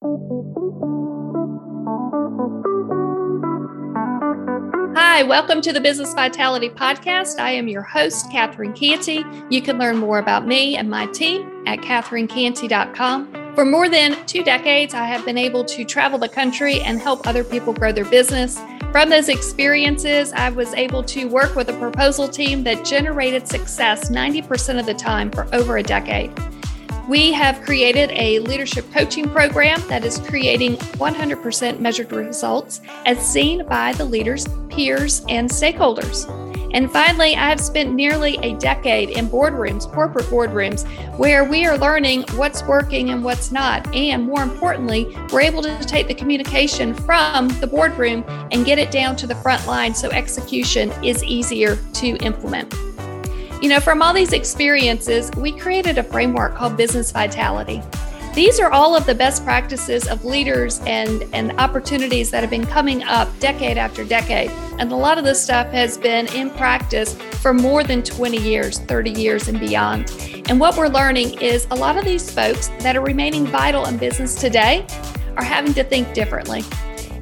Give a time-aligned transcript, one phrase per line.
[0.00, 0.06] Hi,
[5.24, 7.40] welcome to the Business Vitality Podcast.
[7.40, 9.24] I am your host, Catherine Canty.
[9.50, 13.54] You can learn more about me and my team at catherinecanty.com.
[13.56, 17.26] For more than two decades, I have been able to travel the country and help
[17.26, 18.60] other people grow their business.
[18.92, 24.10] From those experiences, I was able to work with a proposal team that generated success
[24.10, 26.32] 90% of the time for over a decade.
[27.08, 33.66] We have created a leadership coaching program that is creating 100% measured results as seen
[33.66, 36.28] by the leaders, peers, and stakeholders.
[36.74, 40.86] And finally, I have spent nearly a decade in boardrooms, corporate boardrooms,
[41.16, 43.94] where we are learning what's working and what's not.
[43.94, 48.22] And more importantly, we're able to take the communication from the boardroom
[48.52, 52.74] and get it down to the front line so execution is easier to implement.
[53.60, 57.82] You know, from all these experiences, we created a framework called Business Vitality.
[58.32, 62.66] These are all of the best practices of leaders and, and opportunities that have been
[62.66, 64.50] coming up decade after decade.
[64.78, 68.78] And a lot of this stuff has been in practice for more than 20 years,
[68.78, 70.12] 30 years, and beyond.
[70.48, 73.96] And what we're learning is a lot of these folks that are remaining vital in
[73.96, 74.86] business today
[75.36, 76.62] are having to think differently.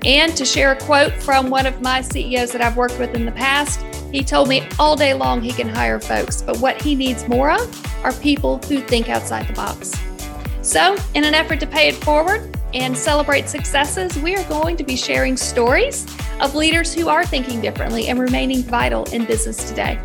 [0.05, 3.25] And to share a quote from one of my CEOs that I've worked with in
[3.25, 3.81] the past,
[4.17, 7.51] he told me all day long he can hire folks, but what he needs more
[7.51, 9.93] of are people who think outside the box.
[10.63, 14.85] So, in an effort to pay it forward and celebrate successes, we are going to
[14.85, 16.07] be sharing stories
[16.41, 20.01] of leaders who are thinking differently and remaining vital in business today.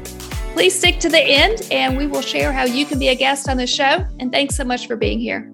[0.53, 3.47] Please stick to the end and we will share how you can be a guest
[3.47, 4.05] on the show.
[4.19, 5.49] And thanks so much for being here.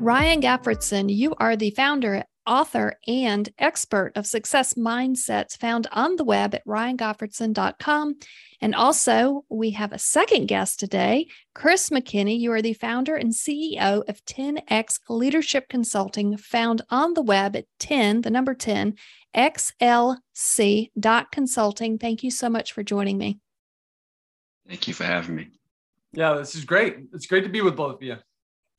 [0.00, 6.24] Ryan Gottfredson, you are the founder author and expert of success mindsets found on the
[6.24, 8.16] web at ryangottfredson.com.
[8.60, 12.38] And also, we have a second guest today, Chris McKinney.
[12.38, 17.66] You are the founder and CEO of 10X Leadership Consulting, found on the web at
[17.80, 18.94] 10, the number 10,
[19.36, 21.98] xlc.consulting.
[21.98, 23.40] Thank you so much for joining me.
[24.66, 25.48] Thank you for having me.
[26.12, 26.96] Yeah, this is great.
[27.12, 28.16] It's great to be with both of you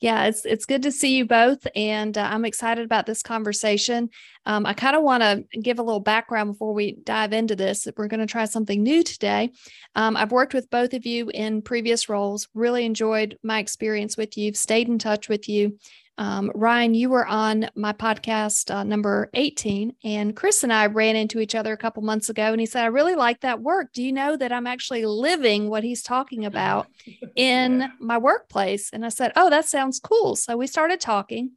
[0.01, 4.09] yeah, it's it's good to see you both, and uh, I'm excited about this conversation.
[4.45, 7.88] Um, I kind of want to give a little background before we dive into this.
[7.95, 9.51] We're going to try something new today.
[9.95, 12.47] Um, I've worked with both of you in previous roles.
[12.53, 14.53] Really enjoyed my experience with you.
[14.53, 15.79] Stayed in touch with you,
[16.18, 21.18] um, Ryan, you were on my podcast uh, number 18, and Chris and I ran
[21.18, 23.92] into each other a couple months ago, and he said, I really like that work.
[23.92, 26.88] Do you know that I'm actually living what he's talking about
[27.36, 28.92] in my workplace?
[28.94, 30.38] And I said, Oh, that sounds cool.
[30.38, 31.52] So we started talking,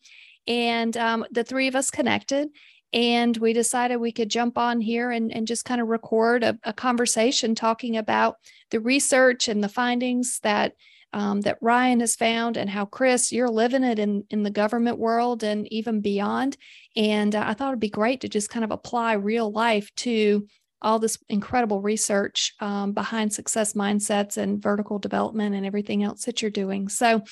[0.48, 2.48] and um, the three of us connected.
[2.90, 6.58] And we decided we could jump on here and, and just kind of record a,
[6.64, 8.36] a conversation talking about
[8.70, 10.72] the research and the findings that
[11.12, 14.98] um, that Ryan has found and how Chris, you're living it in, in the government
[14.98, 16.56] world and even beyond.
[16.96, 20.46] And uh, I thought it'd be great to just kind of apply real life to
[20.80, 26.40] all this incredible research um, behind success mindsets and vertical development and everything else that
[26.40, 26.88] you're doing.
[26.88, 27.22] So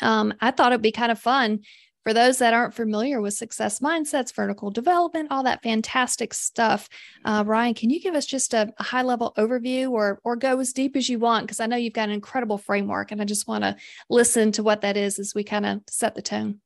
[0.00, 1.60] um, I thought it'd be kind of fun
[2.04, 6.88] for those that aren't familiar with success mindsets, vertical development, all that fantastic stuff,
[7.24, 10.58] uh, Ryan, can you give us just a, a high level overview or, or go
[10.60, 11.46] as deep as you want?
[11.46, 13.76] Because I know you've got an incredible framework and I just want to
[14.08, 16.60] listen to what that is as we kind of set the tone.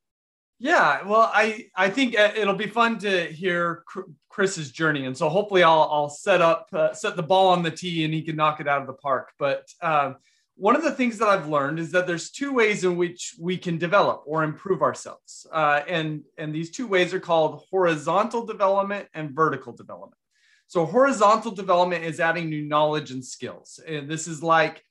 [0.62, 3.82] Yeah, well, I I think uh, it'll be fun to hear
[4.28, 7.70] Chris's journey, and so hopefully I'll I'll set up uh, set the ball on the
[7.72, 9.32] tee and he can knock it out of the park.
[9.40, 10.18] But um,
[10.62, 13.56] one of the things that I've learned is that there's two ways in which we
[13.56, 15.44] can develop or improve ourselves.
[15.52, 20.20] Uh, and, and these two ways are called horizontal development and vertical development.
[20.68, 23.80] So, horizontal development is adding new knowledge and skills.
[23.88, 24.84] And this is like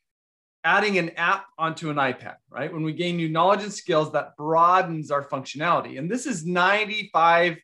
[0.66, 2.72] adding an app onto an iPad, right?
[2.72, 5.98] When we gain new knowledge and skills, that broadens our functionality.
[5.98, 7.62] And this is 95%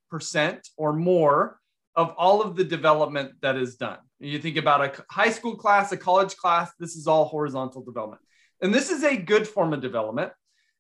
[0.78, 1.60] or more
[1.98, 3.98] of all of the development that is done.
[4.20, 8.22] You think about a high school class, a college class, this is all horizontal development.
[8.62, 10.32] And this is a good form of development,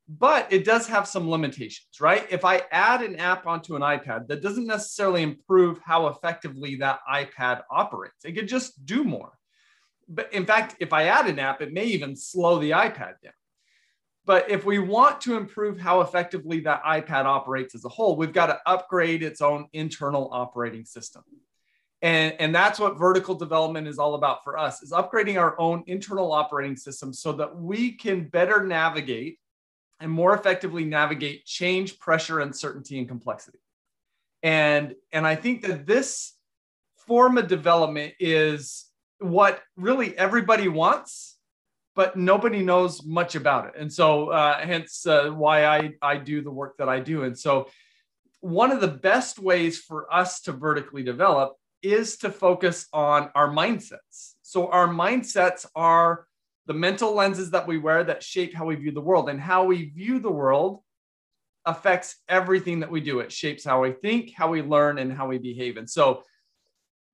[0.08, 2.26] but it does have some limitations, right?
[2.30, 7.00] If I add an app onto an iPad, that doesn't necessarily improve how effectively that
[7.12, 8.24] iPad operates.
[8.24, 9.32] It could just do more.
[10.08, 13.34] But in fact, if I add an app, it may even slow the iPad down.
[14.28, 18.34] But if we want to improve how effectively that iPad operates as a whole, we've
[18.34, 21.24] got to upgrade its own internal operating system.
[22.02, 25.84] And, and that's what vertical development is all about for us is upgrading our own
[25.88, 29.40] internal operating system so that we can better navigate
[30.02, 33.60] and more effectively navigate change pressure uncertainty and complexity.
[34.44, 36.34] And and i think that this
[37.08, 38.86] form of development is
[39.18, 41.37] what really everybody wants
[41.98, 43.74] but nobody knows much about it.
[43.76, 47.24] And so, uh, hence uh, why I, I do the work that I do.
[47.24, 47.70] And so,
[48.40, 53.50] one of the best ways for us to vertically develop is to focus on our
[53.50, 54.36] mindsets.
[54.44, 56.28] So, our mindsets are
[56.68, 59.64] the mental lenses that we wear that shape how we view the world, and how
[59.64, 60.84] we view the world
[61.66, 63.22] affects everything that we do.
[63.22, 65.78] It shapes how we think, how we learn, and how we behave.
[65.78, 66.22] And so,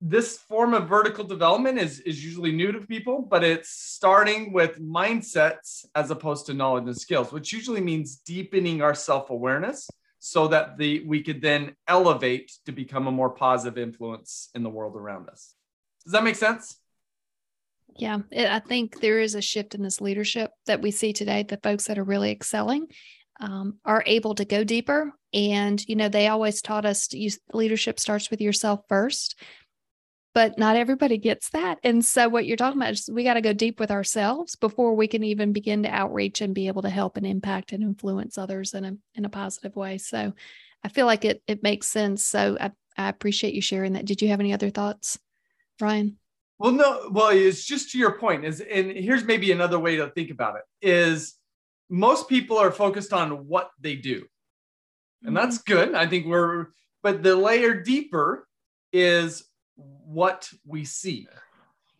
[0.06, 4.78] this form of vertical development is, is usually new to people, but it's starting with
[4.78, 10.46] mindsets as opposed to knowledge and skills, which usually means deepening our self awareness so
[10.48, 14.94] that the we could then elevate to become a more positive influence in the world
[14.94, 15.54] around us.
[16.04, 16.78] Does that make sense?
[17.96, 21.44] Yeah, it, I think there is a shift in this leadership that we see today.
[21.44, 22.88] The folks that are really excelling
[23.40, 27.38] um, are able to go deeper, and you know they always taught us to use
[27.54, 29.36] leadership starts with yourself first
[30.34, 31.78] but not everybody gets that.
[31.84, 34.94] And so what you're talking about is we got to go deep with ourselves before
[34.94, 38.36] we can even begin to outreach and be able to help and impact and influence
[38.36, 39.96] others in a in a positive way.
[39.98, 40.32] So
[40.82, 42.26] I feel like it it makes sense.
[42.26, 44.04] So I, I appreciate you sharing that.
[44.04, 45.18] Did you have any other thoughts,
[45.80, 46.18] Ryan?
[46.58, 50.08] Well, no, well, it's just to your point is, and here's maybe another way to
[50.10, 51.34] think about it is
[51.90, 54.24] most people are focused on what they do.
[55.24, 55.72] And that's mm-hmm.
[55.72, 55.94] good.
[55.94, 56.68] I think we're,
[57.02, 58.46] but the layer deeper
[58.92, 59.44] is
[59.76, 61.26] what we see.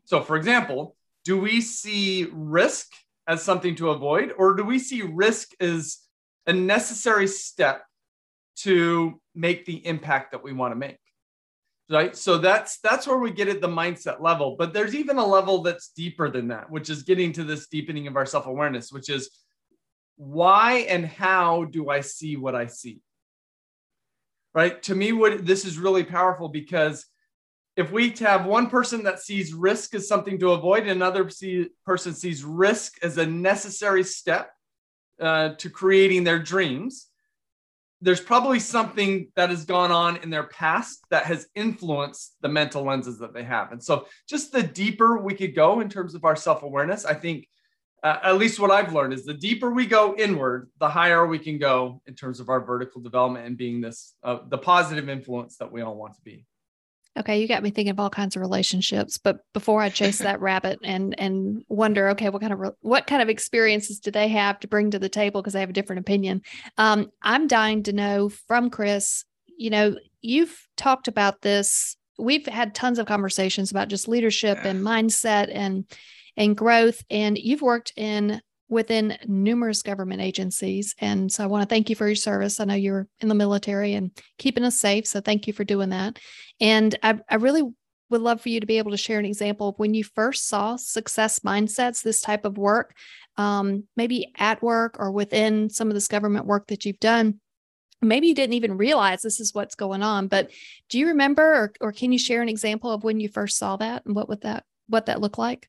[0.05, 2.89] So, for example, do we see risk
[3.27, 5.99] as something to avoid, or do we see risk as
[6.47, 7.83] a necessary step
[8.57, 10.99] to make the impact that we want to make?
[11.91, 12.17] Right.
[12.17, 14.57] So that's that's where we get at the mindset level.
[14.59, 18.07] But there's even a level that's deeper than that, which is getting to this deepening
[18.07, 19.31] of our self-awareness, which is
[20.17, 23.01] why and how do I see what I see?
[24.55, 24.83] Right.
[24.85, 27.05] To me, what this is really powerful because
[27.77, 31.69] if we have one person that sees risk as something to avoid and another see,
[31.85, 34.51] person sees risk as a necessary step
[35.21, 37.09] uh, to creating their dreams
[38.05, 42.85] there's probably something that has gone on in their past that has influenced the mental
[42.85, 43.73] lenses that they have.
[43.73, 47.49] And so just the deeper we could go in terms of our self-awareness i think
[48.03, 51.39] uh, at least what i've learned is the deeper we go inward the higher we
[51.39, 55.57] can go in terms of our vertical development and being this uh, the positive influence
[55.57, 56.45] that we all want to be
[57.17, 59.19] Okay, you got me thinking of all kinds of relationships.
[59.19, 63.23] But before I chase that rabbit and and wonder, okay, what kind of what kind
[63.23, 66.01] of experiences do they have to bring to the table because they have a different
[66.01, 66.43] opinion?
[66.77, 69.25] Um, I'm dying to know from Chris.
[69.57, 71.97] You know, you've talked about this.
[72.19, 75.85] We've had tons of conversations about just leadership and mindset and
[76.37, 77.05] and growth.
[77.11, 80.95] And you've worked in within numerous government agencies.
[80.99, 82.61] And so I want to thank you for your service.
[82.61, 85.07] I know you're in the military and keeping us safe.
[85.07, 86.19] So thank you for doing that.
[86.61, 87.63] And I, I really
[88.11, 90.49] would love for you to be able to share an example of when you first
[90.49, 92.95] saw success mindsets, this type of work,
[93.37, 97.41] um, maybe at work or within some of this government work that you've done.
[98.01, 100.51] Maybe you didn't even realize this is what's going on, but
[100.91, 103.77] do you remember or, or can you share an example of when you first saw
[103.77, 105.69] that and what would that what that look like?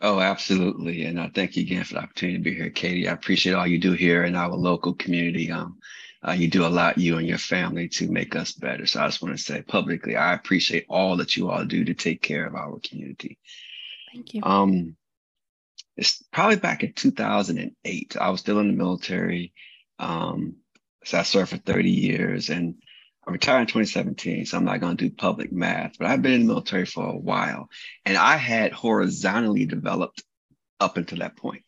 [0.00, 1.04] Oh, absolutely.
[1.04, 3.08] And uh, thank you again for the opportunity to be here, Katie.
[3.08, 5.50] I appreciate all you do here in our local community.
[5.50, 5.78] Um,
[6.26, 8.86] uh, you do a lot, you and your family, to make us better.
[8.86, 11.94] So I just want to say publicly, I appreciate all that you all do to
[11.94, 13.38] take care of our community.
[14.12, 14.42] Thank you.
[14.42, 14.96] Um,
[15.96, 18.16] it's probably back in 2008.
[18.20, 19.52] I was still in the military.
[19.98, 20.56] Um,
[21.04, 22.76] so I served for 30 years and
[23.28, 26.32] I retired in 2017, so I'm not going to do public math, but I've been
[26.32, 27.68] in the military for a while
[28.06, 30.22] and I had horizontally developed
[30.80, 31.64] up until that point.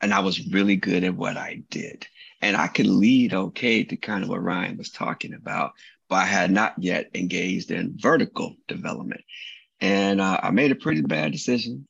[0.00, 2.08] And I was really good at what I did.
[2.42, 5.74] And I could lead okay to kind of what Ryan was talking about,
[6.08, 9.20] but I had not yet engaged in vertical development.
[9.80, 11.86] And uh, I made a pretty bad decision.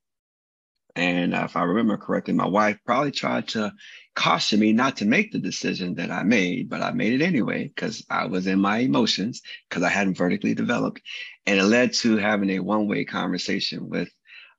[0.99, 3.73] And if I remember correctly, my wife probably tried to
[4.17, 7.69] caution me not to make the decision that I made, but I made it anyway
[7.69, 11.01] because I was in my emotions because I hadn't vertically developed.
[11.47, 14.09] And it led to having a one way conversation with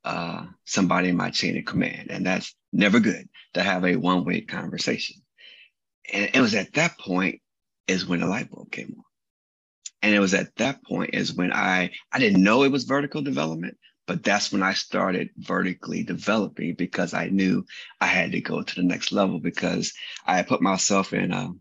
[0.05, 2.09] uh, somebody in my chain of command.
[2.09, 5.17] And that's never good to have a one way conversation.
[6.13, 7.41] And it was at that point
[7.87, 9.03] is when the light bulb came on.
[10.01, 13.21] And it was at that point is when I I didn't know it was vertical
[13.21, 13.77] development,
[14.09, 17.63] but that's when I started vertically developing because I knew
[18.01, 19.93] I had to go to the next level because
[20.25, 21.51] I put myself in a,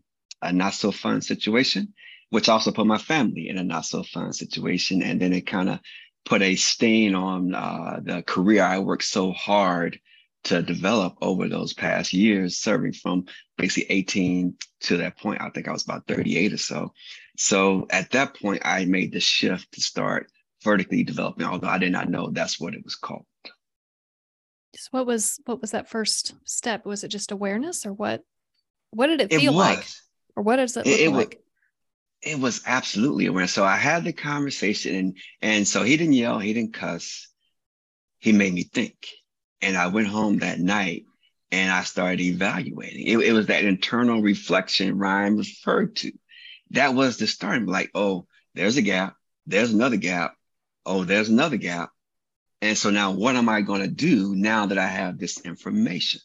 [0.40, 1.92] a not so fun situation,
[2.30, 5.02] which also put my family in a not so fun situation.
[5.02, 5.80] And then it kind of
[6.24, 10.00] put a stain on uh, the career I worked so hard
[10.44, 13.26] to develop over those past years, serving from
[13.58, 15.42] basically 18 to that point.
[15.42, 16.94] I think I was about 38 or so.
[17.36, 20.30] So at that point, I made the shift to start
[20.62, 23.26] vertically developing, although I did not know that's what it was called.
[24.76, 26.84] So what was what was that first step?
[26.84, 28.22] Was it just awareness or what
[28.90, 29.86] what did it It feel like?
[30.36, 31.40] Or what does it It- look it wa- like?
[32.20, 33.52] It was absolutely awareness.
[33.52, 37.28] So I had the conversation and and so he didn't yell, he didn't cuss.
[38.18, 39.06] He made me think.
[39.62, 41.04] And I went home that night
[41.50, 43.06] and I started evaluating.
[43.06, 46.12] It, it was that internal reflection Ryan referred to.
[46.70, 47.66] That was the starting.
[47.66, 49.16] Like, oh, there's a gap.
[49.46, 50.34] There's another gap.
[50.88, 51.90] Oh, there's another gap.
[52.60, 56.20] And so now what am I going to do now that I have this information?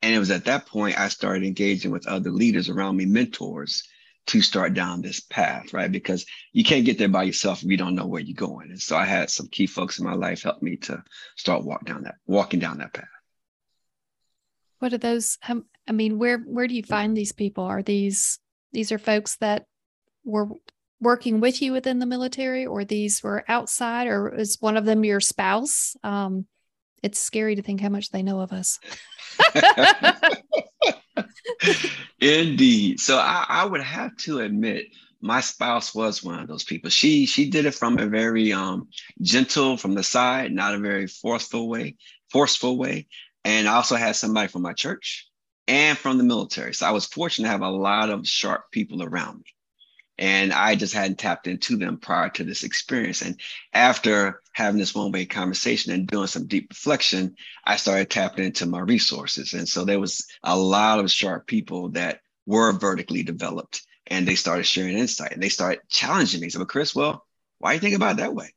[0.00, 3.86] And it was at that point I started engaging with other leaders around me, mentors,
[4.26, 5.90] to start down this path, right?
[5.90, 8.70] Because you can't get there by yourself if you don't know where you're going.
[8.70, 11.02] And so I had some key folks in my life help me to
[11.36, 13.04] start walk down that, walking down that path.
[14.78, 15.38] What are those
[15.86, 17.64] I mean, where where do you find these people?
[17.64, 18.38] Are these
[18.72, 19.66] these are folks that
[20.24, 20.48] were
[21.02, 25.04] working with you within the military or these were outside or is one of them
[25.04, 25.96] your spouse?
[26.02, 26.46] Um,
[27.02, 28.78] it's scary to think how much they know of us.
[32.20, 33.00] Indeed.
[33.00, 34.86] So I, I would have to admit
[35.20, 36.90] my spouse was one of those people.
[36.90, 38.88] She she did it from a very um
[39.20, 41.96] gentle from the side, not a very forceful way,
[42.30, 43.08] forceful way.
[43.44, 45.28] And I also had somebody from my church
[45.66, 46.74] and from the military.
[46.74, 49.44] So I was fortunate to have a lot of sharp people around me.
[50.18, 53.22] And I just hadn't tapped into them prior to this experience.
[53.22, 53.40] And
[53.72, 58.66] after having this one way conversation and doing some deep reflection, I started tapping into
[58.66, 59.54] my resources.
[59.54, 64.34] And so there was a lot of sharp people that were vertically developed and they
[64.34, 66.50] started sharing insight and they started challenging me.
[66.50, 67.24] So, but Chris, well,
[67.58, 68.52] why do you think about it that way?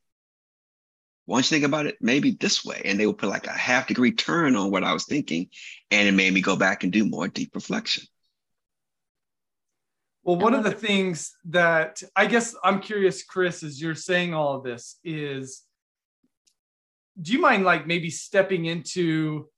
[1.24, 2.82] Why don't you think about it maybe this way?
[2.84, 5.48] And they would put like a half degree turn on what I was thinking.
[5.90, 8.04] And it made me go back and do more deep reflection.
[10.26, 14.56] Well, one of the things that I guess I'm curious, Chris, as you're saying all
[14.56, 15.62] of this, is
[17.22, 19.48] do you mind like maybe stepping into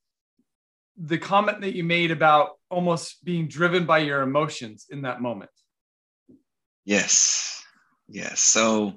[0.98, 5.50] the comment that you made about almost being driven by your emotions in that moment?
[6.84, 7.64] Yes.
[8.06, 8.40] Yes.
[8.40, 8.92] So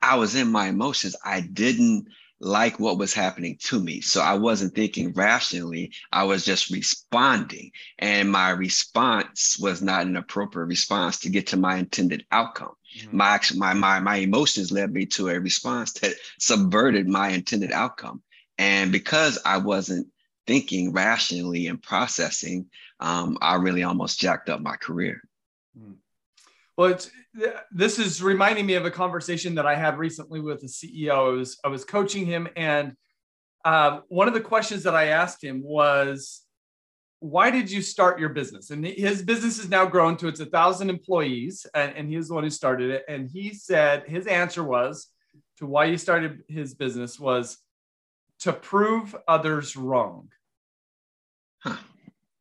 [0.00, 1.14] I was in my emotions.
[1.22, 2.06] I didn't
[2.42, 4.00] like what was happening to me.
[4.00, 5.92] So I wasn't thinking rationally.
[6.10, 7.70] I was just responding.
[8.00, 12.72] And my response was not an appropriate response to get to my intended outcome.
[13.12, 17.70] My action, my, my, my emotions led me to a response that subverted my intended
[17.70, 18.22] outcome.
[18.58, 20.08] And because I wasn't
[20.46, 22.66] thinking rationally and processing,
[22.98, 25.22] um, I really almost jacked up my career.
[26.76, 27.08] Well, it's,
[27.70, 31.32] this is reminding me of a conversation that I had recently with the CEO.
[31.32, 32.94] I was I was coaching him, and
[33.64, 36.42] uh, one of the questions that I asked him was,
[37.20, 40.46] "Why did you start your business?" And his business has now grown to it's a
[40.46, 43.04] thousand employees, and, and he's the one who started it.
[43.08, 45.08] And he said his answer was
[45.58, 47.58] to why he started his business was
[48.40, 50.28] to prove others wrong.
[51.60, 51.76] Huh.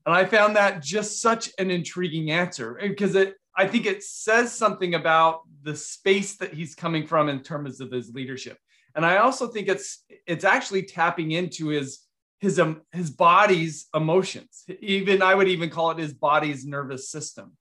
[0.06, 4.54] And I found that just such an intriguing answer because it I think it says
[4.54, 8.58] something about the space that he's coming from in terms of his leadership.
[8.96, 12.00] And I also think it's it's actually tapping into his
[12.40, 14.64] his um, his body's emotions.
[14.82, 17.58] Even I would even call it his body's nervous system.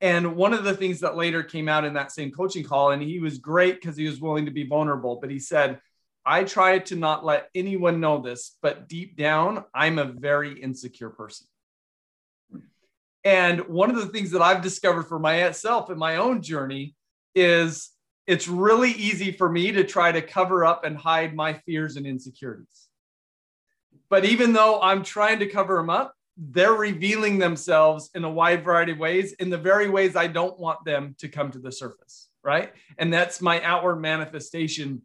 [0.00, 3.02] And one of the things that later came out in that same coaching call, and
[3.02, 5.78] he was great because he was willing to be vulnerable, but he said,
[6.24, 11.10] I try to not let anyone know this, but deep down, I'm a very insecure
[11.10, 11.46] person.
[13.24, 16.94] And one of the things that I've discovered for myself in my own journey
[17.34, 17.90] is
[18.26, 22.06] it's really easy for me to try to cover up and hide my fears and
[22.06, 22.88] insecurities.
[24.08, 28.64] But even though I'm trying to cover them up, they're revealing themselves in a wide
[28.64, 31.72] variety of ways, in the very ways I don't want them to come to the
[31.72, 32.28] surface.
[32.42, 32.72] Right.
[32.96, 35.02] And that's my outward manifestation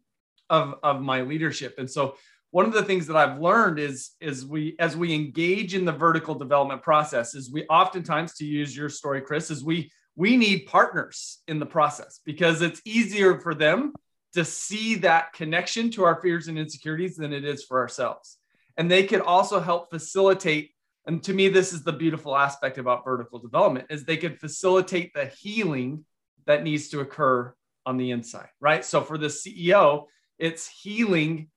[0.49, 1.75] of, of my leadership.
[1.77, 2.15] And so
[2.55, 5.91] one of the things that I've learned is, is we, as we engage in the
[5.91, 10.65] vertical development process, is we oftentimes, to use your story, Chris, is we, we need
[10.65, 13.91] partners in the process because it's easier for them
[14.35, 18.37] to see that connection to our fears and insecurities than it is for ourselves.
[18.77, 20.71] And they could also help facilitate.
[21.05, 25.13] And to me, this is the beautiful aspect about vertical development is they could facilitate
[25.13, 26.05] the healing
[26.45, 27.53] that needs to occur
[27.85, 28.85] on the inside, right?
[28.85, 30.05] So for the CEO,
[30.39, 31.49] it's healing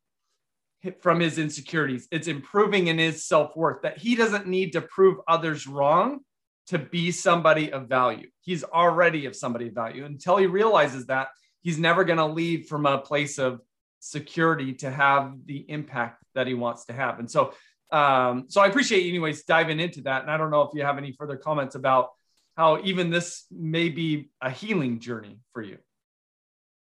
[1.00, 2.06] from his insecurities.
[2.10, 6.20] It's improving in his self worth that he doesn't need to prove others wrong
[6.68, 8.28] to be somebody of value.
[8.42, 10.04] He's already of somebody of value.
[10.04, 11.28] Until he realizes that,
[11.62, 13.60] he's never going to leave from a place of
[14.00, 17.18] security to have the impact that he wants to have.
[17.18, 17.54] And so,
[17.90, 20.22] um, so I appreciate you, anyways, diving into that.
[20.22, 22.10] And I don't know if you have any further comments about
[22.56, 25.78] how even this may be a healing journey for you.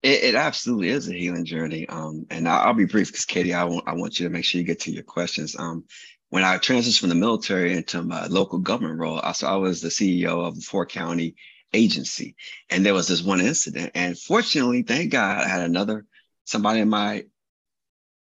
[0.03, 1.88] It, it absolutely is a healing journey.
[1.88, 4.46] Um, and I'll, I'll be brief because Katie, I want I want you to make
[4.46, 5.55] sure you get to your questions.
[5.58, 5.86] Um,
[6.29, 9.81] when I transitioned from the military into my local government role, I, so I was
[9.81, 11.36] the CEO of the four county
[11.74, 12.36] agency,
[12.70, 13.91] and there was this one incident.
[13.96, 16.05] And fortunately, thank God, I had another
[16.46, 17.25] somebody in my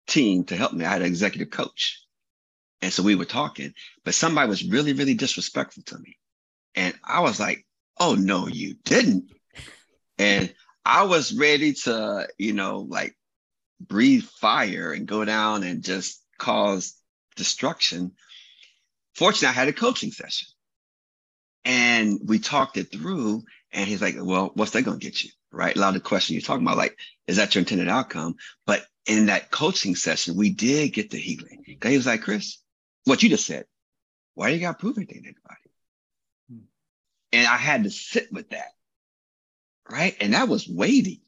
[0.07, 0.85] team to help me.
[0.85, 2.01] I had an executive coach,
[2.81, 3.75] and so we were talking.
[4.05, 6.17] But somebody was really, really disrespectful to me,
[6.75, 7.67] and I was like,
[7.99, 9.31] "Oh no, you didn't."
[10.19, 10.55] And
[10.87, 13.17] I was ready to, you know, like
[13.81, 16.95] breathe fire and go down and just cause
[17.35, 18.13] destruction.
[19.17, 20.49] Fortunately, I had a coaching session
[21.65, 23.43] and we talked it through.
[23.73, 25.31] And he's like, Well, what's that going to get you?
[25.51, 25.77] Right.
[25.77, 28.37] A lot of the questions you're talking about, like, is that your intended outcome?
[28.65, 31.65] But in that coaching session, we did get the healing.
[31.83, 32.59] He was like, Chris,
[33.05, 33.65] what you just said,
[34.35, 35.71] why do you got to prove anything to anybody?
[36.49, 36.59] Hmm.
[37.33, 38.76] And I had to sit with that
[39.91, 40.17] right?
[40.21, 41.23] And that was weighty,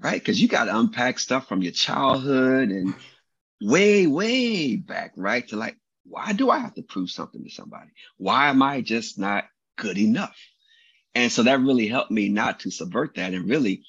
[0.00, 0.20] right?
[0.20, 2.94] Because you got to unpack stuff from your childhood and
[3.60, 5.46] way, way back, right?
[5.48, 7.90] To like, why do I have to prove something to somebody?
[8.16, 9.44] Why am I just not
[9.76, 10.36] good enough?
[11.14, 13.34] And so that really helped me not to subvert that.
[13.34, 13.84] And really,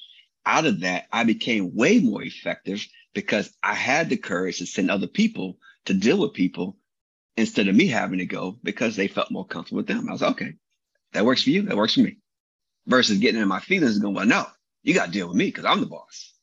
[0.45, 4.89] out of that, I became way more effective because I had the courage to send
[4.89, 6.77] other people to deal with people
[7.37, 10.09] instead of me having to go because they felt more comfortable with them.
[10.09, 10.53] I was like, okay,
[11.13, 11.63] that works for you.
[11.63, 12.17] That works for me
[12.87, 14.45] versus getting in my feelings and going, well, no,
[14.83, 16.33] you got to deal with me because I'm the boss.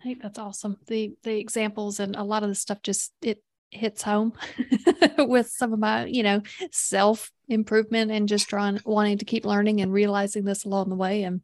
[0.00, 0.78] I think that's awesome.
[0.88, 3.40] The the examples and a lot of the stuff just it
[3.70, 4.32] hits home
[5.18, 9.80] with some of my, you know, self improvement and just trying wanting to keep learning
[9.80, 11.22] and realizing this along the way.
[11.22, 11.40] And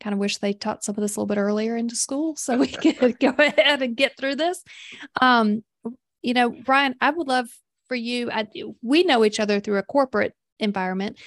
[0.00, 2.58] kind of wish they taught some of this a little bit earlier into school so
[2.58, 4.62] we could go ahead and get through this.
[5.20, 5.64] Um,
[6.22, 7.48] you know, Brian, I would love
[7.88, 8.30] for you.
[8.30, 8.46] I,
[8.82, 11.18] we know each other through a corporate environment,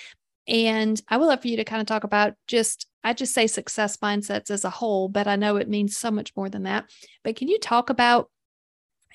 [0.52, 3.48] and I would love for you to kind of talk about just, I just say
[3.48, 6.92] success mindsets as a whole, but I know it means so much more than that.
[7.24, 8.30] But can you talk about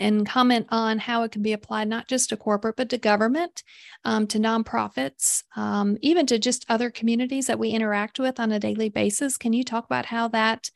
[0.01, 3.63] and comment on how it can be applied not just to corporate, but to government,
[4.05, 8.59] um, to nonprofits, um, even to just other communities that we interact with on a
[8.59, 9.37] daily basis?
[9.37, 10.71] Can you talk about how that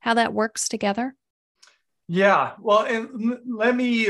[0.00, 1.14] how that works together?
[2.08, 4.08] Yeah, well, and let me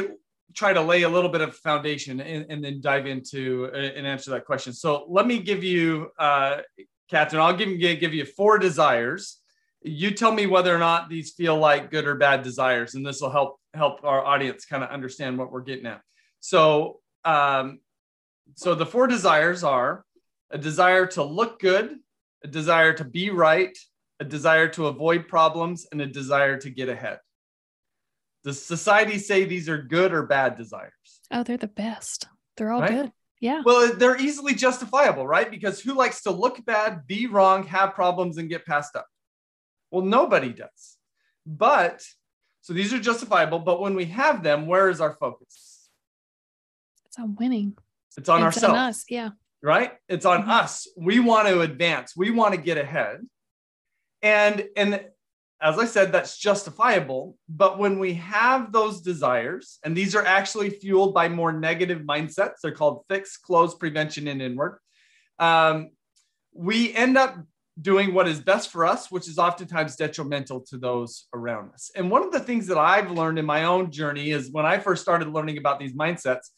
[0.57, 4.07] try to lay a little bit of foundation and, and then dive into uh, and
[4.07, 4.73] answer that question.
[4.73, 6.63] So let me give you, uh,
[7.11, 9.39] Catherine, I'll give, give you four desires.
[9.83, 13.21] You tell me whether or not these feel like good or bad desires, and this
[13.21, 16.01] will help help our audience kind of understand what we're getting at.
[16.41, 17.81] So, um,
[18.55, 20.05] so the four desires are
[20.51, 21.97] a desire to look good,
[22.43, 23.77] a desire to be right,
[24.19, 27.19] a desire to avoid problems, and a desire to get ahead.
[28.47, 30.93] Does society say these are good or bad desires?
[31.33, 32.29] Oh, they're the best.
[32.57, 32.91] They're all right?
[32.91, 33.13] good.
[33.41, 33.63] Yeah.
[33.65, 35.51] Well, they're easily justifiable, right?
[35.51, 39.09] Because who likes to look bad, be wrong, have problems, and get passed up?
[39.91, 40.97] Well, nobody does.
[41.45, 42.05] But
[42.61, 43.59] so these are justifiable.
[43.59, 45.89] But when we have them, where is our focus?
[47.07, 47.77] It's on winning.
[48.17, 48.79] It's on it's ourselves.
[48.79, 49.05] On us.
[49.09, 49.31] Yeah.
[49.61, 49.91] Right.
[50.09, 50.51] It's on mm-hmm.
[50.51, 50.87] us.
[50.97, 52.17] We want to advance.
[52.17, 53.27] We want to get ahead.
[54.23, 55.05] And and
[55.61, 57.37] as I said, that's justifiable.
[57.49, 62.61] But when we have those desires, and these are actually fueled by more negative mindsets,
[62.63, 64.79] they're called fixed, close, prevention, and inward.
[65.39, 65.91] Um,
[66.53, 67.37] we end up
[67.81, 71.91] doing what is best for us, which is oftentimes detrimental to those around us.
[71.95, 74.79] And one of the things that I've learned in my own journey is when I
[74.79, 76.51] first started learning about these mindsets,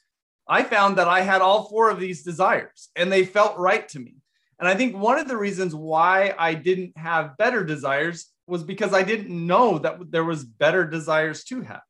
[0.48, 3.98] I found that I had all four of these desires and they felt right to
[3.98, 4.14] me.
[4.60, 8.94] And I think one of the reasons why I didn't have better desires was because
[8.94, 11.82] I didn't know that there was better desires to have,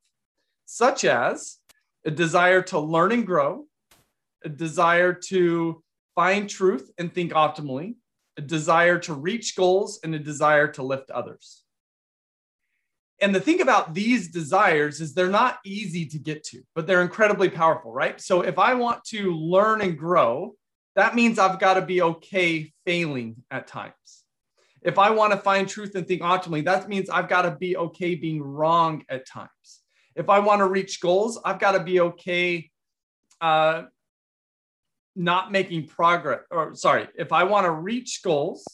[0.66, 1.58] such as
[2.04, 3.66] a desire to learn and grow,
[4.44, 5.82] a desire to
[6.14, 7.94] find truth and think optimally,
[8.36, 11.62] a desire to reach goals, and a desire to lift others.
[13.20, 17.02] And the thing about these desires is they're not easy to get to, but they're
[17.02, 18.20] incredibly powerful, right?
[18.20, 20.54] So if I want to learn and grow,
[20.94, 24.24] that means I've got to be okay failing at times
[24.82, 27.76] if I want to find truth and think optimally, that means I've got to be
[27.76, 29.80] okay being wrong at times.
[30.14, 32.70] If I want to reach goals, I've got to be okay
[33.40, 33.84] uh,
[35.14, 36.40] not making progress.
[36.50, 38.64] Or sorry, if I want to reach goals,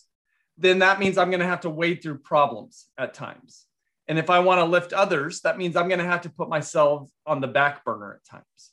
[0.57, 3.67] then that means I'm going to have to wade through problems at times.
[4.07, 6.49] And if I want to lift others, that means I'm going to have to put
[6.49, 8.73] myself on the back burner at times.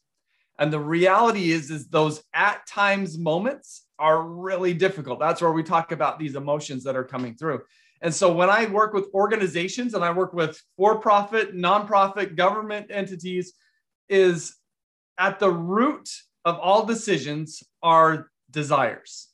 [0.59, 5.19] And the reality is, is those at times moments are really difficult.
[5.19, 7.61] That's where we talk about these emotions that are coming through.
[8.01, 13.53] And so when I work with organizations and I work with for-profit, nonprofit, government entities,
[14.09, 14.55] is
[15.19, 16.09] at the root
[16.43, 19.29] of all decisions are desires.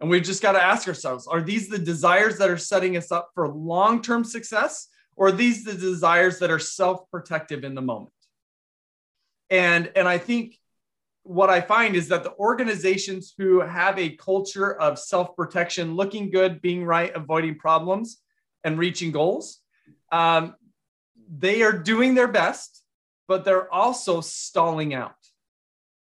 [0.00, 3.10] And we've just got to ask ourselves are these the desires that are setting us
[3.10, 7.74] up for long term success, or are these the desires that are self protective in
[7.74, 8.12] the moment?
[9.50, 10.56] And, and I think
[11.24, 16.30] what I find is that the organizations who have a culture of self protection, looking
[16.30, 18.18] good, being right, avoiding problems,
[18.64, 19.58] and reaching goals,
[20.10, 20.54] um,
[21.38, 22.82] they are doing their best,
[23.28, 25.14] but they're also stalling out.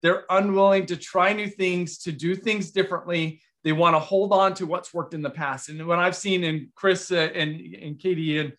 [0.02, 3.42] They're unwilling to try new things, to do things differently.
[3.64, 5.68] They want to hold on to what's worked in the past.
[5.68, 8.52] And what I've seen in Chris uh, and, and Katie, and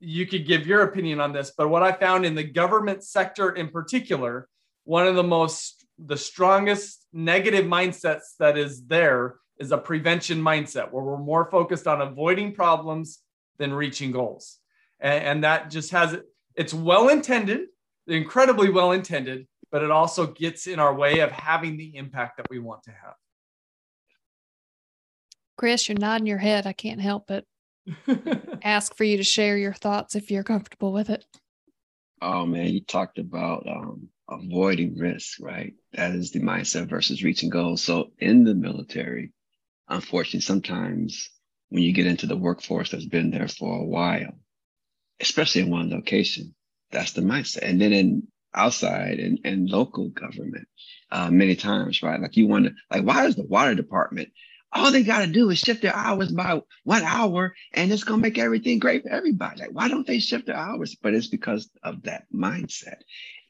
[0.00, 3.50] you could give your opinion on this, but what I found in the government sector
[3.50, 4.48] in particular,
[4.84, 10.90] one of the most, the strongest negative mindsets that is there is a prevention mindset
[10.90, 13.20] where we're more focused on avoiding problems
[13.58, 14.58] than reaching goals.
[14.98, 17.66] And, and that just has, it, it's well intended,
[18.06, 22.46] incredibly well intended, but it also gets in our way of having the impact that
[22.50, 23.14] we want to have.
[25.58, 26.66] Chris, you're nodding your head.
[26.66, 27.44] I can't help but
[28.62, 31.24] ask for you to share your thoughts if you're comfortable with it.
[32.22, 35.74] Oh man, you talked about um, avoiding risk, right?
[35.92, 37.82] That is the mindset versus reaching goals.
[37.82, 39.32] So in the military,
[39.88, 41.30] unfortunately, sometimes
[41.68, 44.38] when you get into the workforce that's been there for a while,
[45.20, 46.54] especially in one location,
[46.90, 47.62] that's the mindset.
[47.62, 50.66] And then in outside and, and local government,
[51.10, 52.20] uh, many times, right?
[52.20, 54.30] Like you wonder, like, why is the water department
[54.72, 58.20] all they got to do is shift their hours by one hour and it's going
[58.20, 59.60] to make everything great for everybody.
[59.60, 60.94] Like, why don't they shift their hours?
[60.94, 62.98] But it's because of that mindset.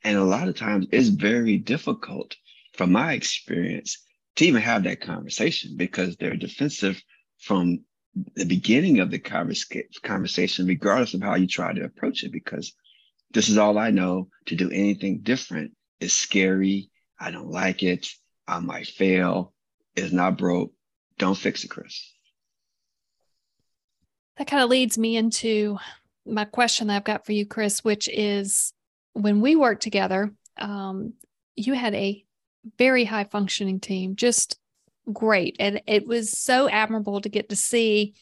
[0.02, 2.36] And a lot of times it's very difficult,
[2.74, 3.98] from my experience,
[4.36, 7.02] to even have that conversation because they're defensive
[7.38, 7.80] from
[8.34, 12.72] the beginning of the conversation, regardless of how you try to approach it, because
[13.32, 14.28] this is all I know.
[14.46, 16.90] To do anything different is scary.
[17.20, 18.08] I don't like it.
[18.48, 19.52] I might fail.
[19.94, 20.72] It's not broke
[21.20, 22.12] don't fix it, Chris.
[24.38, 25.78] That kind of leads me into
[26.26, 28.72] my question that I've got for you, Chris, which is
[29.12, 31.14] when we worked together, um,
[31.56, 32.24] you had a
[32.78, 34.58] very high functioning team, just
[35.12, 35.56] great.
[35.58, 38.14] And it was so admirable to get to see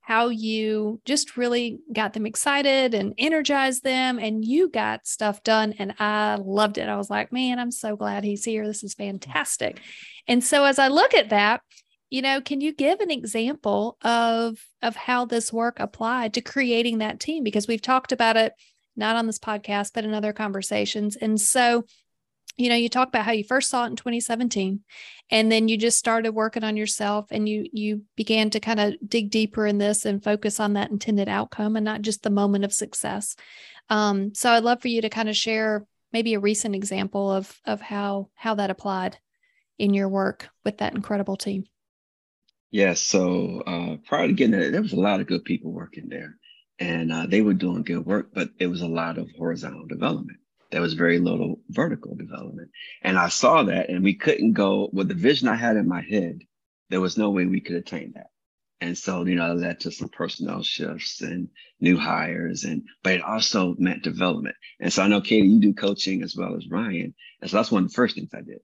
[0.00, 5.74] how you just really got them excited and energized them and you got stuff done
[5.80, 6.88] and I loved it.
[6.88, 8.66] I was like, "Man, I'm so glad he's here.
[8.68, 9.80] This is fantastic."
[10.28, 11.60] And so as I look at that,
[12.08, 16.98] you know can you give an example of of how this work applied to creating
[16.98, 18.52] that team because we've talked about it
[18.96, 21.16] not on this podcast but in other conversations.
[21.16, 21.84] And so
[22.56, 24.80] you know you talk about how you first saw it in 2017
[25.30, 28.94] and then you just started working on yourself and you you began to kind of
[29.06, 32.64] dig deeper in this and focus on that intended outcome and not just the moment
[32.64, 33.36] of success.
[33.88, 37.60] Um, so i'd love for you to kind of share maybe a recent example of
[37.66, 39.18] of how how that applied
[39.78, 41.64] in your work with that incredible team.
[42.70, 46.08] Yeah, so uh, prior to getting there, there was a lot of good people working
[46.08, 46.36] there,
[46.78, 50.38] and uh, they were doing good work, but it was a lot of horizontal development.
[50.70, 52.70] There was very little vertical development,
[53.02, 56.02] and I saw that, and we couldn't go with the vision I had in my
[56.02, 56.40] head.
[56.90, 58.30] There was no way we could attain that,
[58.80, 61.48] and so you know, that led to some personnel shifts and
[61.80, 64.56] new hires, and but it also meant development.
[64.80, 67.70] And so I know Katie, you do coaching as well as Ryan, and so that's
[67.70, 68.60] one of the first things I did.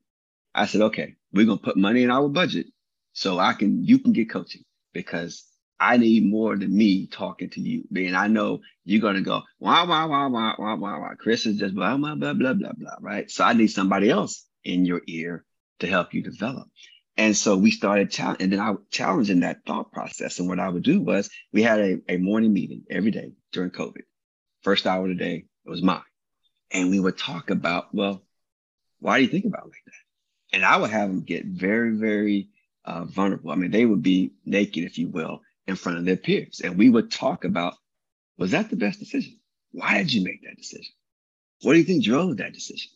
[0.55, 2.67] I said, okay, we're gonna put money in our budget
[3.13, 5.45] so I can, you can get coaching because
[5.83, 7.83] I need more than me talking to you.
[7.95, 11.15] And I know you're going to go, wah, wah, wah, wah, wah, wah, wah.
[11.19, 13.29] Chris is just blah, blah, blah, blah, blah, blah, right?
[13.29, 15.45] So I need somebody else in your ear
[15.81, 16.69] to help you develop.
[17.17, 20.39] And so we started challenging, and then I challenging that thought process.
[20.39, 23.71] And what I would do was we had a, a morning meeting every day during
[23.71, 24.03] COVID.
[24.63, 26.01] First hour of the day, it was mine.
[26.71, 28.23] And we would talk about, well,
[29.01, 30.57] why do you think about like that?
[30.57, 32.51] And I would have them get very, very
[32.85, 33.51] uh, vulnerable.
[33.51, 36.61] I mean, they would be naked, if you will, in front of their peers.
[36.63, 37.75] And we would talk about,
[38.39, 39.39] was that the best decision?
[39.73, 40.93] Why did you make that decision?
[41.63, 42.91] What do you think drove that decision?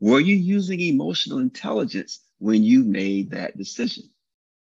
[0.00, 4.04] Were you using emotional intelligence when you made that decision?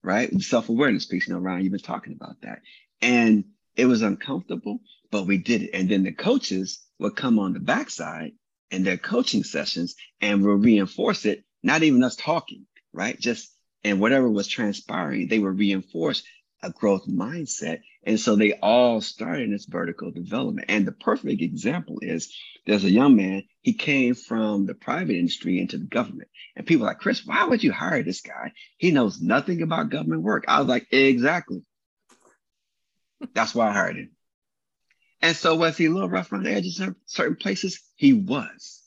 [0.03, 0.31] Right?
[0.31, 2.61] The self-awareness piece, you know, Ryan, you've been talking about that.
[3.01, 5.71] And it was uncomfortable, but we did it.
[5.73, 8.33] And then the coaches would come on the backside
[8.71, 13.19] in their coaching sessions and will reinforce it, not even us talking, right?
[13.19, 13.51] Just
[13.83, 16.23] and whatever was transpiring, they would reinforce
[16.65, 17.81] a growth mindset.
[18.05, 20.67] And so they all started in this vertical development.
[20.71, 22.35] And the perfect example is
[22.67, 26.29] there's a young man, he came from the private industry into the government.
[26.57, 28.53] And people like, Chris, why would you hire this guy?
[28.77, 30.45] He knows nothing about government work.
[30.49, 31.63] I was like, exactly.
[33.35, 34.11] That's why I hired him.
[35.23, 37.81] And so was he a little rough around the edges in certain places?
[37.97, 38.83] He was.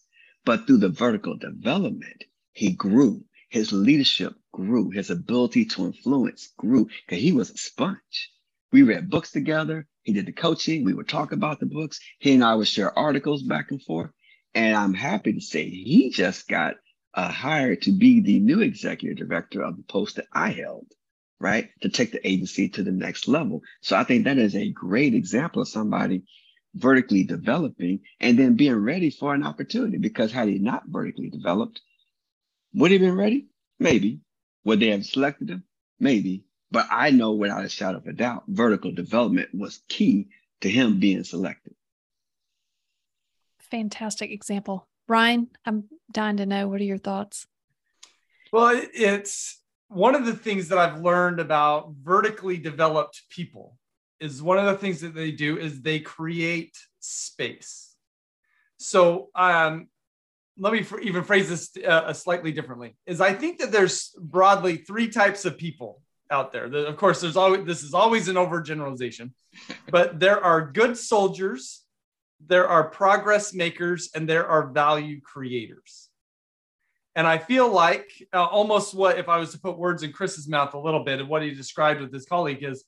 [0.46, 3.24] But through the vertical development, he grew.
[3.50, 4.89] His leadership grew.
[4.89, 8.32] His ability to influence grew because he was a sponge.
[8.72, 9.86] We read books together.
[10.02, 10.84] He did the coaching.
[10.84, 12.00] We would talk about the books.
[12.20, 14.10] He and I would share articles back and forth.
[14.56, 16.74] And I'm happy to say he just got
[17.13, 20.88] uh, hired to be the new executive director of the post that I held,
[21.39, 21.70] right?
[21.82, 23.62] To take the agency to the next level.
[23.82, 26.24] So I think that is a great example of somebody
[26.74, 31.80] vertically developing and then being ready for an opportunity because had he not vertically developed,
[32.74, 33.48] would he have been ready?
[33.80, 34.22] Maybe.
[34.67, 35.63] Would they have selected him?
[35.97, 36.43] Maybe.
[36.71, 40.27] But I know without a shadow of a doubt, vertical development was key
[40.60, 41.73] to him being selected.
[43.60, 44.86] Fantastic example.
[45.08, 47.47] Ryan, I'm dying to know what are your thoughts?
[48.51, 53.77] Well, it's one of the things that I've learned about vertically developed people
[54.19, 57.95] is one of the things that they do is they create space.
[58.75, 59.88] So um,
[60.60, 62.96] let me even phrase this uh, slightly differently.
[63.06, 66.65] Is I think that there's broadly three types of people out there.
[66.65, 69.32] Of course, there's always this is always an overgeneralization,
[69.89, 71.84] but there are good soldiers,
[72.46, 76.10] there are progress makers, and there are value creators.
[77.15, 80.48] And I feel like uh, almost what if I was to put words in Chris's
[80.48, 82.84] mouth a little bit of what he described with his colleague is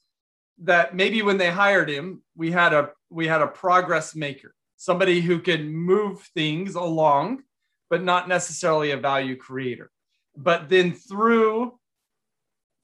[0.60, 5.22] that maybe when they hired him, we had a we had a progress maker, somebody
[5.22, 7.42] who could move things along,
[7.90, 9.90] but not necessarily a value creator.
[10.36, 11.78] But then through,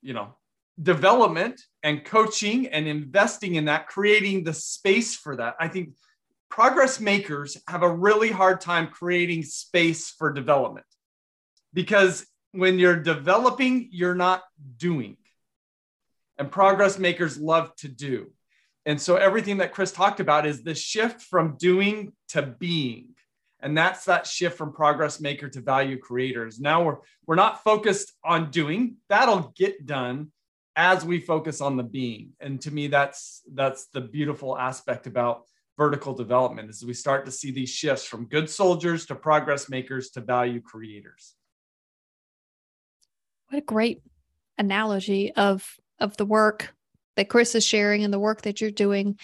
[0.01, 0.35] you know,
[0.81, 5.95] development and coaching and investing in that, creating the space for that, I think
[6.49, 10.85] progress makers have a really hard time creating space for development
[11.73, 14.43] because when you're developing, you're not
[14.77, 15.17] doing
[16.37, 18.31] and progress makers love to do.
[18.85, 23.14] And so everything that Chris talked about is the shift from doing to being.
[23.61, 26.59] And that's that shift from progress maker to value creators.
[26.59, 28.97] Now we're we're not focused on doing.
[29.09, 30.31] That'll get done
[30.75, 32.33] as we focus on the being.
[32.39, 35.43] And to me that's that's the beautiful aspect about
[35.77, 40.09] vertical development is we start to see these shifts from good soldiers to progress makers
[40.11, 41.33] to value creators.
[43.49, 44.01] What a great
[44.57, 45.65] analogy of
[45.99, 46.73] of the work
[47.15, 49.17] that Chris is sharing and the work that you're doing,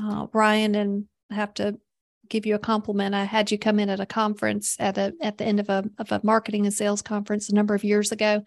[0.00, 0.74] uh, Ryan.
[0.74, 1.78] And I have to
[2.28, 3.14] give you a compliment.
[3.14, 5.84] I had you come in at a conference at a at the end of a
[5.98, 8.42] of a marketing and sales conference a number of years ago,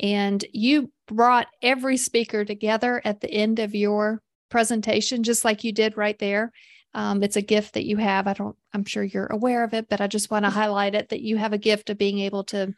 [0.00, 5.72] and you brought every speaker together at the end of your presentation, just like you
[5.72, 6.52] did right there.
[6.94, 8.26] Um, it's a gift that you have.
[8.26, 8.56] I don't.
[8.74, 11.36] I'm sure you're aware of it, but I just want to highlight it that you
[11.38, 12.74] have a gift of being able to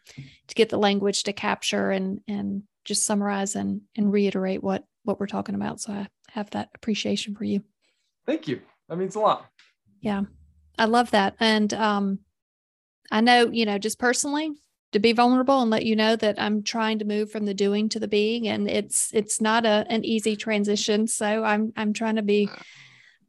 [0.47, 5.19] to get the language to capture and and just summarize and and reiterate what what
[5.19, 5.81] we're talking about.
[5.81, 7.61] So I have that appreciation for you.
[8.25, 8.61] Thank you.
[8.87, 9.45] That means a lot.
[10.01, 10.23] Yeah.
[10.77, 11.35] I love that.
[11.39, 12.19] And um
[13.11, 14.51] I know, you know, just personally
[14.91, 17.89] to be vulnerable and let you know that I'm trying to move from the doing
[17.89, 21.07] to the being and it's it's not a an easy transition.
[21.07, 22.49] So I'm I'm trying to be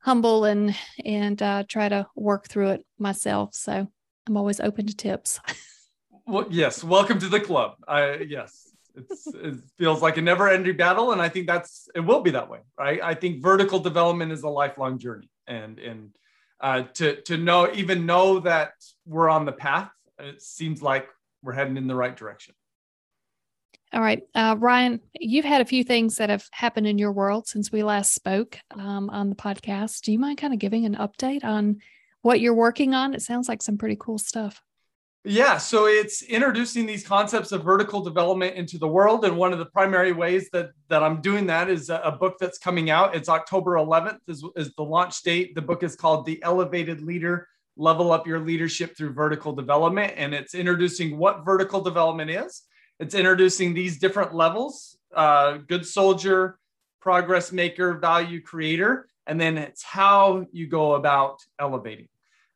[0.00, 3.54] humble and and uh try to work through it myself.
[3.54, 3.88] So
[4.26, 5.40] I'm always open to tips.
[6.26, 7.76] well, yes, welcome to the club.
[7.86, 11.12] I yes, it's, it feels like a never ending battle.
[11.12, 13.00] And I think that's, it will be that way, right?
[13.02, 15.28] I think vertical development is a lifelong journey.
[15.46, 16.10] And, and
[16.60, 18.72] uh, to, to know, even know that
[19.06, 21.08] we're on the path, it seems like
[21.42, 22.54] we're heading in the right direction.
[23.92, 24.22] All right.
[24.34, 27.82] Uh, Ryan, you've had a few things that have happened in your world since we
[27.82, 30.00] last spoke um, on the podcast.
[30.02, 31.78] Do you mind kind of giving an update on
[32.22, 33.14] what you're working on?
[33.14, 34.60] It sounds like some pretty cool stuff.
[35.28, 39.58] Yeah, so it's introducing these concepts of vertical development into the world, and one of
[39.58, 43.16] the primary ways that that I'm doing that is a, a book that's coming out.
[43.16, 45.56] It's October 11th is, is the launch date.
[45.56, 50.32] The book is called The Elevated Leader: Level Up Your Leadership Through Vertical Development, and
[50.32, 52.62] it's introducing what vertical development is.
[53.00, 56.60] It's introducing these different levels: uh, good soldier,
[57.00, 62.06] progress maker, value creator, and then it's how you go about elevating.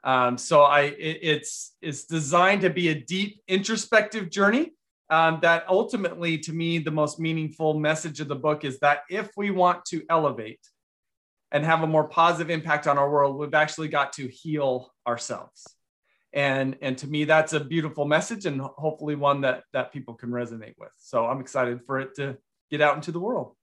[0.02, 4.72] Um, so I, it, it's it's designed to be a deep introspective journey.
[5.10, 9.28] Um, that ultimately, to me, the most meaningful message of the book is that if
[9.36, 10.60] we want to elevate
[11.50, 15.66] and have a more positive impact on our world, we've actually got to heal ourselves.
[16.32, 20.30] And and to me, that's a beautiful message, and hopefully one that that people can
[20.30, 20.92] resonate with.
[20.96, 22.38] So I'm excited for it to
[22.70, 23.56] get out into the world.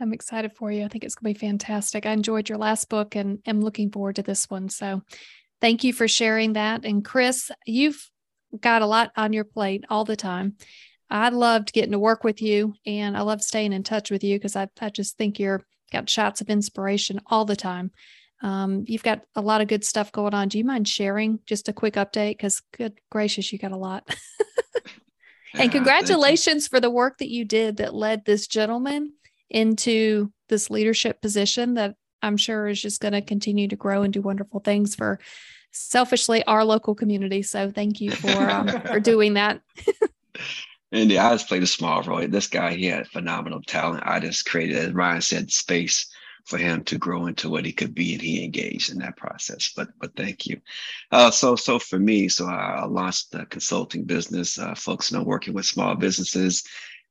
[0.00, 0.84] I'm excited for you.
[0.84, 2.06] I think it's going to be fantastic.
[2.06, 4.68] I enjoyed your last book and am looking forward to this one.
[4.68, 5.02] So
[5.60, 6.84] Thank you for sharing that.
[6.84, 8.10] And Chris, you've
[8.58, 10.56] got a lot on your plate all the time.
[11.10, 14.36] I loved getting to work with you and I love staying in touch with you
[14.36, 17.90] because I, I just think you're got shots of inspiration all the time.
[18.42, 20.48] Um, you've got a lot of good stuff going on.
[20.48, 22.36] Do you mind sharing just a quick update?
[22.36, 24.08] Because good gracious, you got a lot.
[25.54, 29.14] And congratulations for the work that you did that led this gentleman
[29.50, 34.12] into this leadership position that I'm sure is just going to continue to grow and
[34.12, 35.18] do wonderful things for
[35.70, 37.42] selfishly our local community.
[37.42, 39.60] So thank you for um, for doing that.
[40.92, 42.26] and yeah, I just played a small role.
[42.28, 44.04] This guy, he had phenomenal talent.
[44.06, 46.10] I just created, as Ryan said, space
[46.46, 49.72] for him to grow into what he could be, and he engaged in that process.
[49.76, 50.60] But but thank you.
[51.12, 55.54] Uh, so so for me, so I launched the consulting business, uh, focusing on working
[55.54, 56.64] with small businesses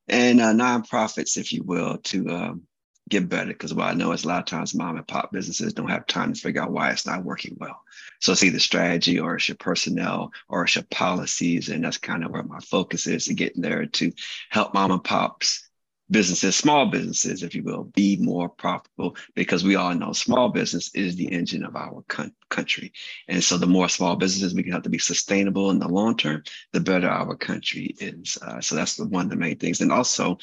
[0.08, 2.62] and uh, nonprofits, if you will, to um,
[3.08, 3.48] get better.
[3.48, 6.06] Because what I know is a lot of times mom and pop businesses don't have
[6.06, 7.80] time to figure out why it's not working well.
[8.20, 11.68] So it's either strategy or it's your personnel or it's your policies.
[11.68, 14.12] And that's kind of where my focus is to get there to
[14.50, 15.68] help mom and pops
[16.10, 20.90] businesses, small businesses, if you will, be more profitable because we all know small business
[20.94, 22.92] is the engine of our con- country.
[23.28, 26.16] And so the more small businesses we can have to be sustainable in the long
[26.16, 26.42] term,
[26.72, 28.38] the better our country is.
[28.40, 29.80] Uh, so that's the, one of the main things.
[29.80, 30.38] And also,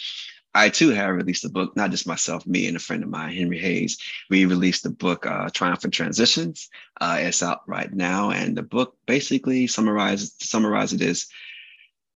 [0.55, 3.35] I too have released a book, not just myself, me and a friend of mine,
[3.35, 3.97] Henry Hayes.
[4.29, 6.69] We released the book uh, Triumphant Transitions.
[6.99, 11.27] Uh, it's out right now, and the book basically summarizes summarize it is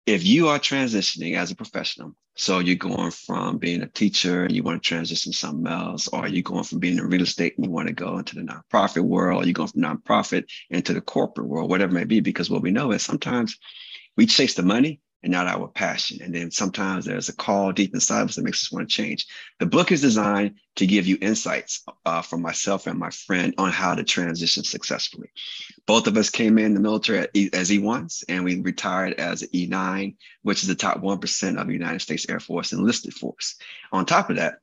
[0.06, 4.56] if you are transitioning as a professional, so you're going from being a teacher and
[4.56, 7.58] you want to transition to something else, or you're going from being in real estate
[7.58, 10.94] and you want to go into the nonprofit world, or you're going from nonprofit into
[10.94, 13.60] the corporate world, whatever it may be, because what we know is sometimes
[14.16, 16.22] we chase the money and not our passion.
[16.22, 18.96] And then sometimes there's a call deep inside of us that makes us want to
[18.96, 19.28] change.
[19.60, 23.72] The book is designed to give you insights uh, from myself and my friend on
[23.72, 25.30] how to transition successfully.
[25.86, 30.62] Both of us came in the military as E1s and we retired as E9, which
[30.62, 33.56] is the top 1% of the United States Air Force enlisted force.
[33.92, 34.60] On top of that,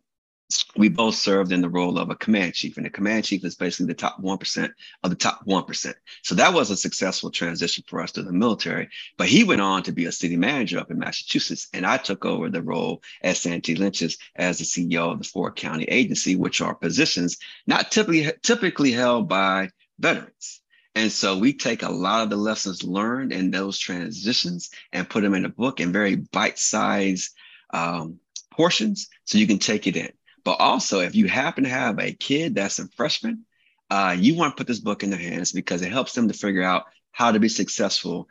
[0.77, 3.57] we both served in the role of a command chief, and the command chief is
[3.57, 4.71] basically the top 1%
[5.03, 5.95] of the top 1%.
[6.23, 8.89] So that was a successful transition for us to the military.
[9.17, 12.25] But he went on to be a city manager up in Massachusetts, and I took
[12.25, 16.61] over the role at Santee Lynch's as the CEO of the Ford County Agency, which
[16.61, 20.61] are positions not typically, typically held by veterans.
[20.95, 25.23] And so we take a lot of the lessons learned in those transitions and put
[25.23, 27.33] them in a book in very bite-sized
[27.75, 28.19] um,
[28.51, 30.11] portions so you can take it in.
[30.47, 33.45] But also, if you happen to have a kid that's a freshman,
[33.91, 36.35] uh, you want to put this book in their hands because it helps them to
[36.35, 38.29] figure out how to be successful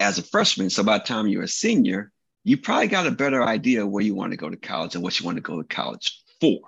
[0.00, 0.70] as a freshman.
[0.70, 2.10] So by the time you're a senior,
[2.42, 5.20] you probably got a better idea where you want to go to college and what
[5.20, 6.60] you want to go to college for.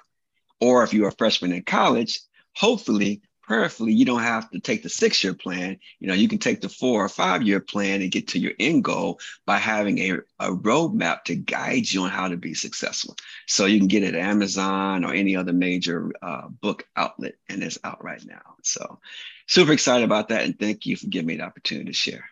[0.61, 2.21] Or if you're a freshman in college,
[2.55, 5.77] hopefully prayerfully, you don't have to take the six year plan.
[5.99, 8.53] You know, you can take the four or five year plan and get to your
[8.61, 13.17] end goal by having a, a roadmap to guide you on how to be successful.
[13.49, 17.61] So you can get it at Amazon or any other major uh, book outlet, and
[17.65, 18.55] it's out right now.
[18.63, 19.01] So
[19.49, 20.45] super excited about that.
[20.45, 22.27] And thank you for giving me the opportunity to share.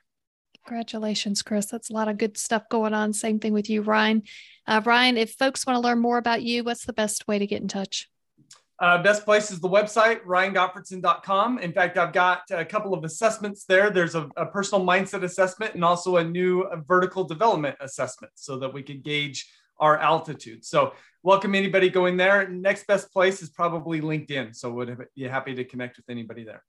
[0.67, 1.67] Congratulations, Chris.
[1.67, 3.13] That's a lot of good stuff going on.
[3.13, 4.23] Same thing with you, Ryan.
[4.69, 7.47] Uh, Ryan, if folks want to learn more about you, what's the best way to
[7.49, 8.09] get in touch?
[8.81, 11.59] Uh, best place is the website, ryangottfredson.com.
[11.59, 13.91] In fact, I've got a couple of assessments there.
[13.91, 18.73] There's a, a personal mindset assessment and also a new vertical development assessment so that
[18.73, 20.65] we can gauge our altitude.
[20.65, 22.49] So, welcome anybody going there.
[22.49, 24.55] Next best place is probably LinkedIn.
[24.55, 26.63] So, would you be happy to connect with anybody there.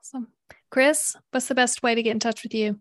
[0.00, 0.26] Awesome.
[0.70, 2.80] Chris, what's the best way to get in touch with you?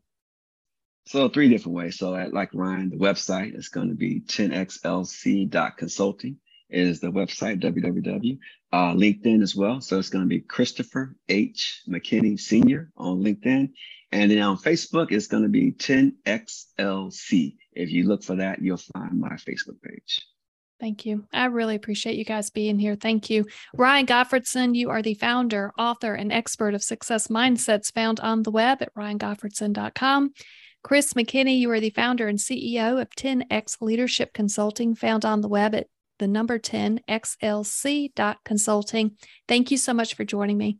[1.08, 2.00] So, three different ways.
[2.00, 6.38] So, at like Ryan, the website is going to be 10xlc.consulting
[6.70, 8.40] is the website www.
[8.72, 9.82] Uh, LinkedIn as well.
[9.82, 11.82] So it's going to be Christopher H.
[11.88, 12.92] McKinney Sr.
[12.98, 13.72] on LinkedIn.
[14.12, 17.56] And then on Facebook, it's going to be 10XLC.
[17.74, 20.26] If you look for that, you'll find my Facebook page.
[20.80, 21.26] Thank you.
[21.32, 22.96] I really appreciate you guys being here.
[22.96, 23.46] Thank you.
[23.76, 28.52] Ryan Gottfredson, you are the founder, author, and expert of success mindsets found on the
[28.52, 30.34] web at ryangottfredson.com.
[30.84, 35.48] Chris McKinney, you are the founder and CEO of 10X Leadership Consulting, found on the
[35.48, 35.88] web at
[36.20, 39.18] the number 10 xlc.consulting.
[39.48, 40.80] Thank you so much for joining me.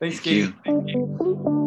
[0.00, 0.52] Thanks, Katie.
[0.64, 1.58] Thank you.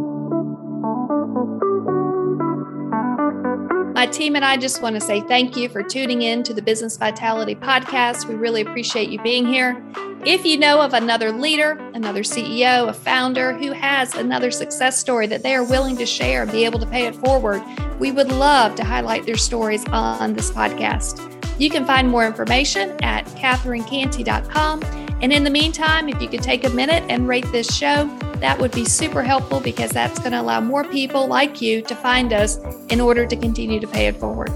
[3.96, 6.62] My team and I just want to say thank you for tuning in to the
[6.62, 8.28] Business Vitality Podcast.
[8.28, 9.82] We really appreciate you being here.
[10.26, 15.28] If you know of another leader, another CEO, a founder who has another success story
[15.28, 17.64] that they are willing to share and be able to pay it forward,
[18.00, 21.35] we would love to highlight their stories on this podcast.
[21.58, 24.84] You can find more information at catherinecanty.com.
[25.22, 28.06] And in the meantime, if you could take a minute and rate this show,
[28.40, 31.96] that would be super helpful because that's going to allow more people like you to
[31.96, 34.52] find us in order to continue to pay it forward.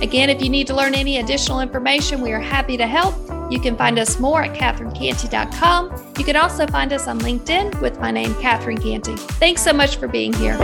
[0.00, 3.14] Again, if you need to learn any additional information, we are happy to help.
[3.50, 6.14] You can find us more at catherinecanty.com.
[6.18, 9.16] You can also find us on LinkedIn with my name, Catherine Canty.
[9.16, 10.56] Thanks so much for being here.